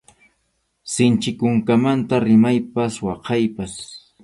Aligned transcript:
Sinchi 0.93 1.31
kunkamanta 1.43 2.15
rimaypas 2.25 2.93
waqaypas. 3.05 3.73